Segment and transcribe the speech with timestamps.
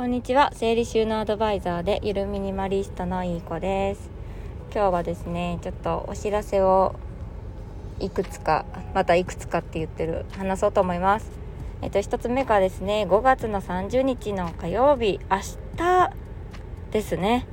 [0.00, 0.50] こんにちは。
[0.54, 4.10] 整理収納アドバイザーでゆるミニマリストのいい子です。
[4.72, 6.94] 今日はですねちょっとお知らせを
[7.98, 8.64] いくつか
[8.94, 11.30] またいくつかって言ってる話そうと思います。
[11.82, 15.20] えっと一つ目がですね5月の30日の火曜日。
[15.30, 15.36] 明
[15.76, 16.10] 日
[16.92, 17.46] ですね。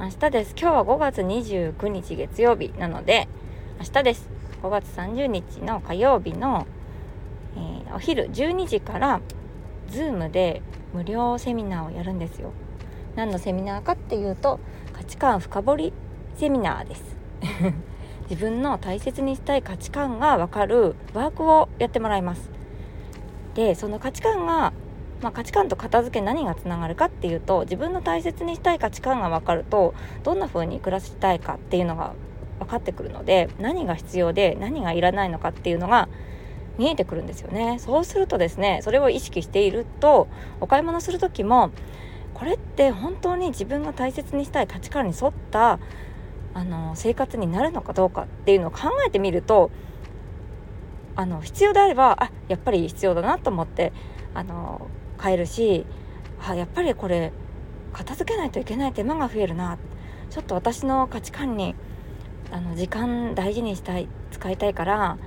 [0.00, 0.56] 明日です。
[0.60, 3.28] 今日は5月29日月曜日なので
[3.78, 4.28] 明日です。
[4.64, 6.66] 5月30日の火曜日の、
[7.54, 9.20] えー、お昼12時から
[9.88, 12.52] Zoom で無料セミナーをやるんですよ。
[13.16, 14.60] 何のセミナーかっていうと
[14.92, 15.92] 価値観深掘り
[16.36, 17.16] セミナーです。
[18.30, 22.50] 自分の大切にしたい価値観がわかるワークをやってもらいます。
[23.54, 24.72] でその価値観が、
[25.20, 32.12] まあ、価値観と片付け何がつながるかっていうと自分の大切にしたい価値観が分かるとどんな風に暮らしたいかっていうのが
[32.60, 36.08] 分かってくるので何が必要で何がいらないのかっていうのが
[36.78, 37.78] 見えてくるんですよね。
[37.78, 40.28] そうするとですねそれを意識していると
[40.60, 41.70] お買い物する時も
[42.34, 45.80] これって本当に自分が大切にしたい価値観に沿った
[46.54, 49.70] あの生活になるのかどうかっていうのを考えてみると
[51.16, 53.92] あの必要であればあやっぱり必要だなと思って
[54.34, 55.84] あの買えるし
[56.46, 57.32] あやっぱりこれ
[57.92, 59.78] 片付けないといけない手間が増えるな。
[60.30, 61.74] ちょっと私の価値観に
[62.50, 65.18] あの時間大事にしたい使いたいから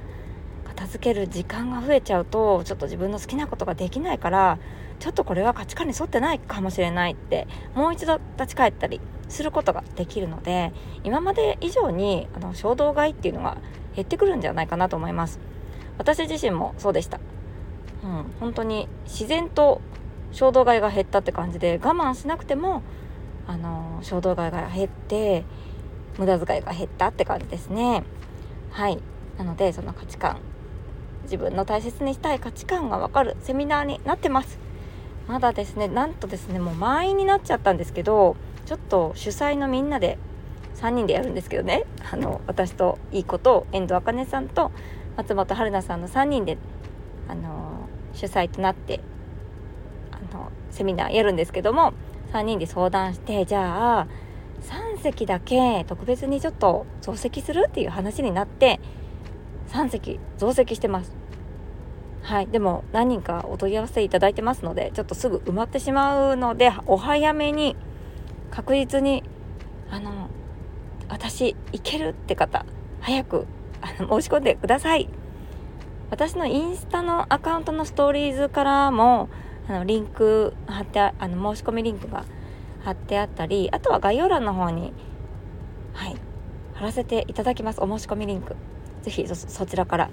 [0.81, 4.57] 片付ける時間が増えちゃうとちょっと自分の好きなことができないから
[4.99, 13.57] ちょっとこれは価値観に沿ってないかもしれないってもう一度立ち返ったりすることができるので今まで以上にあの衝動買いっていうのが
[13.95, 15.39] 減ってくるんじゃないかなと思います。
[15.97, 17.19] 私自身もそうでした、
[18.03, 19.81] うん、本当に自然と
[20.31, 22.81] 衝動買いが減ったって感じで我慢しなくても
[23.45, 25.43] あの衝動買いが減って
[26.17, 28.03] 無駄遣いが減ったって感じですね。
[28.71, 28.97] はい。
[29.37, 30.39] なのでその価値観
[31.23, 34.59] 自分の大切にしたい価値観がわかるセミナーになってます。
[35.27, 40.17] まだですねなんとですねもう満員になっちゃったんですけどちょっと主催のみんなで
[40.75, 44.71] 3人でやるんですけどねあの私といい子と遠藤茜さんと
[45.15, 46.57] 松本春菜さんの3人で
[47.27, 48.99] あの主催となって
[50.11, 51.93] あのセミナーやるんですけども
[52.33, 54.07] 3人で相談してじゃあ
[54.61, 58.79] 3席だけ特別にちょっと増席するっていう話になって
[59.71, 61.15] 3席増席してます。
[62.23, 62.47] はい。
[62.47, 67.75] でも何人かお問い合わせいただいてますのでちょっとすぐ埋まってしまうのでお早めに
[68.51, 69.23] 確実に
[69.89, 70.29] あの
[71.09, 72.65] 私いけるって方
[72.99, 73.47] 早く
[73.81, 75.09] あの申し込んでください。
[76.09, 79.29] 私のインスタのアカウントのストーリーズからも
[79.69, 82.25] あのリンク貼ってあの申し込みリンクが
[82.83, 84.93] 貼ってあったりあとは概要欄の方に
[85.93, 86.15] はい
[86.73, 87.81] 貼らせていただきます。
[87.81, 88.57] お申し込みリンク。
[89.01, 90.09] ぜひそちらから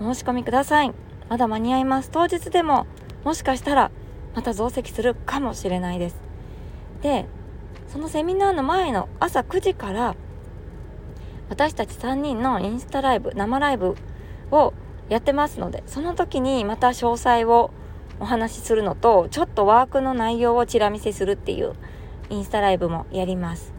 [0.00, 0.92] お申し込みください。
[1.28, 2.10] まだ間に合います。
[2.10, 2.86] 当日でも
[3.24, 3.90] もしかしたら
[4.34, 6.16] また増席するかもしれないです。
[7.02, 7.26] で
[7.88, 10.14] そのセミナーの前の朝9時から
[11.48, 13.96] 私たち3人のインスタライブ生ライブ
[14.52, 14.72] を
[15.08, 17.72] やってますのでその時にまた詳細を
[18.20, 21.74] お話しするのとちょっとワークの内容をチラ見せするっていう
[22.28, 23.72] インスタライブもやります。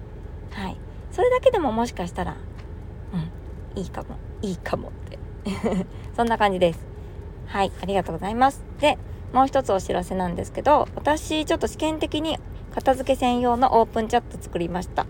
[0.52, 0.78] はい。
[1.12, 2.36] それだけでももしかしたら
[3.76, 5.20] いいかもいいかもって。
[6.16, 6.86] そんな感じです。
[7.48, 8.64] はいありがとうございます。
[8.80, 8.98] で
[9.34, 12.38] もう一つお知らせなんですけど私ちょっと試験的に
[12.74, 15.06] 片付け専用のオープンチャット作りました。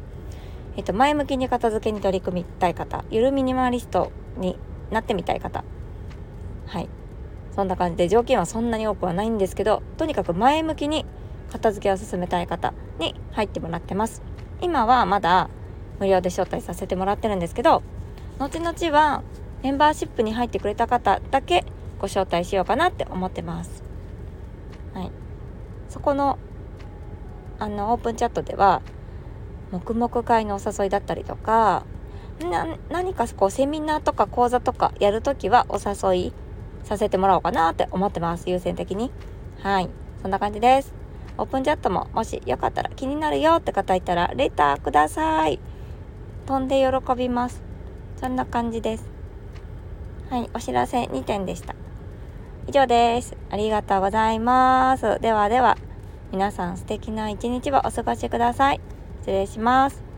[0.78, 4.58] えっと前向きに片付けに取り組みたい方ゆるミニマリストに
[4.90, 5.64] なってみたい方。
[6.68, 6.90] はい。
[7.56, 11.06] そんな感じで条件はそんなに多くはないんですけどとにかく前向きに
[11.52, 14.22] 片付けを進めたい方に入ってもらってます。
[14.62, 15.50] 今はまだ
[16.00, 17.84] 無料で招待させてもらってるんですけど
[18.40, 19.24] 後々は
[19.64, 21.66] メンバーシップに入ってくれた方だけ
[22.00, 23.84] ご招待しようかなって思ってます。
[24.94, 25.12] はい。
[25.90, 26.40] そこの、
[27.60, 28.82] あの、オープンチャットでは、
[29.72, 31.86] 黙々会のお誘いだったりとか、
[32.90, 36.34] 何かこうセミナーとか講座とかやるときはお誘い
[36.84, 38.50] させてもらおうかなって思ってます。
[38.50, 39.12] 優先的に。
[39.60, 39.90] はい。
[40.22, 40.94] そんな感じです。
[41.38, 45.60] オープンチャットももしよかったら気になるよって方いたらレターください。
[46.48, 47.71] 飛んで喜びます。
[48.22, 49.10] そんな感じです。
[50.30, 51.76] はい、お知らせ2点でした。
[52.68, 53.36] 以上です。
[53.50, 55.20] ありがとうございます。
[55.20, 55.76] ではでは、
[56.32, 58.80] 皆さん素敵な一日をお過ごしください。
[59.22, 60.11] 失礼します。